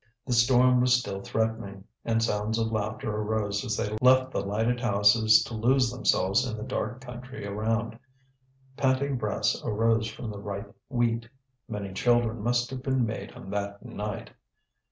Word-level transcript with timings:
The 0.25 0.33
storm 0.33 0.81
was 0.81 0.95
still 0.99 1.21
threatening, 1.21 1.83
and 2.03 2.23
sounds 2.23 2.57
of 2.57 2.71
laughter 2.71 3.15
arose 3.15 3.63
as 3.63 3.77
they 3.77 3.95
left 4.01 4.31
the 4.31 4.39
lighted 4.43 4.79
houses 4.79 5.43
to 5.43 5.53
lose 5.53 5.91
themselves 5.91 6.43
in 6.43 6.57
the 6.57 6.63
dark 6.63 7.01
country 7.01 7.45
around. 7.45 7.99
Panting 8.75 9.17
breaths 9.17 9.61
arose 9.63 10.07
from 10.09 10.31
the 10.31 10.39
ripe 10.39 10.75
wheat; 10.89 11.29
many 11.69 11.93
children 11.93 12.41
must 12.41 12.71
have 12.71 12.81
been 12.81 13.05
made 13.05 13.33
on 13.33 13.51
that 13.51 13.85
night. 13.85 14.31